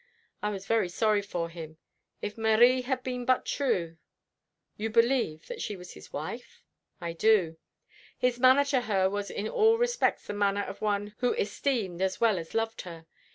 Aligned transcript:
I 0.41 0.49
was 0.49 0.65
very 0.65 0.89
sorry 0.89 1.21
for 1.21 1.47
him. 1.49 1.77
If 2.23 2.35
Marie 2.35 2.81
had 2.81 3.03
been 3.03 3.23
but 3.23 3.45
true" 3.45 3.97
"You 4.75 4.89
believe 4.89 5.45
that 5.45 5.61
she 5.61 5.75
was 5.75 5.93
his 5.93 6.11
wife?" 6.11 6.63
"I 6.99 7.13
do. 7.13 7.57
His 8.17 8.39
manner 8.39 8.65
to 8.65 8.81
her 8.81 9.07
was 9.11 9.29
in 9.29 9.47
all 9.47 9.77
respects 9.77 10.25
the 10.25 10.33
manner 10.33 10.63
of 10.63 10.81
one 10.81 11.13
who 11.19 11.33
esteemed 11.33 12.01
as 12.01 12.19
well 12.19 12.39
as 12.39 12.55
loved 12.55 12.81
her. 12.81 13.05